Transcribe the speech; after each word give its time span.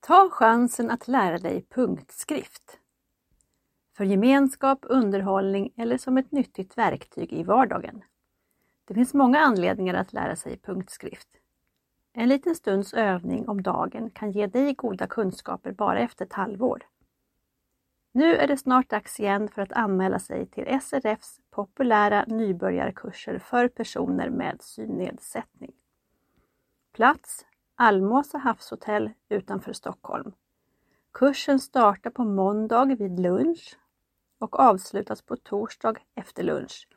Ta 0.00 0.30
chansen 0.30 0.90
att 0.90 1.08
lära 1.08 1.38
dig 1.38 1.66
punktskrift. 1.68 2.78
För 3.96 4.04
gemenskap, 4.04 4.78
underhållning 4.82 5.72
eller 5.76 5.98
som 5.98 6.18
ett 6.18 6.32
nyttigt 6.32 6.78
verktyg 6.78 7.32
i 7.32 7.42
vardagen. 7.42 8.04
Det 8.84 8.94
finns 8.94 9.14
många 9.14 9.38
anledningar 9.38 9.94
att 9.94 10.12
lära 10.12 10.36
sig 10.36 10.58
punktskrift. 10.58 11.28
En 12.12 12.28
liten 12.28 12.54
stunds 12.54 12.94
övning 12.94 13.48
om 13.48 13.62
dagen 13.62 14.10
kan 14.10 14.32
ge 14.32 14.46
dig 14.46 14.74
goda 14.74 15.06
kunskaper 15.06 15.72
bara 15.72 16.00
efter 16.00 16.24
ett 16.24 16.32
halvår. 16.32 16.82
Nu 18.12 18.36
är 18.36 18.48
det 18.48 18.56
snart 18.56 18.90
dags 18.90 19.20
igen 19.20 19.48
för 19.48 19.62
att 19.62 19.72
anmäla 19.72 20.18
sig 20.18 20.46
till 20.46 20.80
SRFs 20.80 21.40
populära 21.50 22.24
nybörjarkurser 22.26 23.38
för 23.38 23.68
personer 23.68 24.30
med 24.30 24.62
synnedsättning. 24.62 25.72
Plats 26.92 27.46
Almåsa 27.82 28.38
havshotell 28.38 29.10
utanför 29.28 29.72
Stockholm. 29.72 30.32
Kursen 31.12 31.60
startar 31.60 32.10
på 32.10 32.24
måndag 32.24 32.84
vid 32.84 33.20
lunch 33.20 33.78
och 34.38 34.60
avslutas 34.60 35.22
på 35.22 35.36
torsdag 35.36 35.94
efter 36.14 36.42
lunch. 36.42 36.88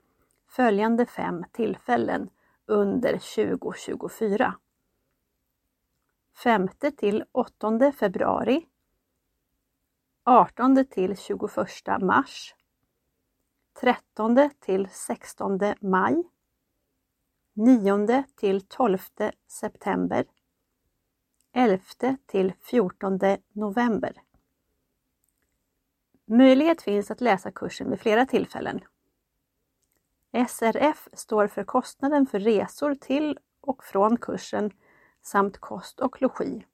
Följande 0.48 1.06
fem 1.06 1.46
tillfällen 1.52 2.30
under 2.66 3.12
2024. 3.12 4.56
5 6.44 6.70
till 6.98 7.24
8 7.32 7.92
februari. 7.92 8.66
18 10.24 10.86
till 10.86 11.18
21 11.18 11.42
mars. 12.02 12.56
13 13.82 14.50
till 14.60 14.90
16 14.92 15.60
maj. 15.82 16.24
9 17.54 18.24
till 18.36 18.62
12 18.62 18.98
september. 19.48 20.26
11 21.54 22.18
till 22.26 22.54
14 22.62 23.20
november. 23.52 24.14
Möjlighet 26.26 26.82
finns 26.82 27.12
att 27.12 27.22
läsa 27.22 27.52
kursen 27.52 27.90
vid 27.90 28.00
flera 28.00 28.26
tillfällen. 28.26 28.82
SRF 30.48 31.08
står 31.14 31.48
för 31.48 31.64
kostnaden 31.64 32.26
för 32.26 32.40
resor 32.40 32.96
till 32.96 33.40
och 33.62 33.84
från 33.84 34.18
kursen 34.18 34.72
samt 35.22 35.58
kost 35.58 36.00
och 36.00 36.22
logi. 36.22 36.66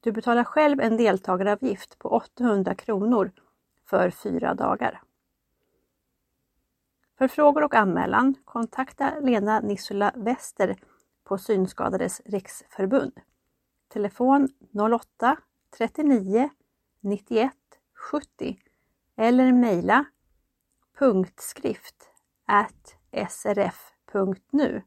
Du 0.00 0.12
betalar 0.12 0.44
själv 0.44 0.80
en 0.80 0.96
deltagaravgift 0.96 1.98
på 1.98 2.08
800 2.08 2.74
kronor 2.74 3.32
för 3.84 4.10
fyra 4.10 4.54
dagar. 4.54 5.02
För 7.18 7.28
frågor 7.28 7.64
och 7.64 7.74
anmälan 7.74 8.34
kontakta 8.44 9.18
Lena 9.20 9.60
Nissula 9.60 10.12
Wester 10.16 10.76
på 11.24 11.38
Synskadades 11.38 12.22
riksförbund. 12.24 13.20
Telefon 13.94 14.48
08 14.72 15.36
39 15.78 16.50
91 17.00 17.52
70 18.10 18.58
eller 19.16 19.52
mejla 19.52 20.04
punktskrift 20.98 22.08
srf.nu 23.28 24.82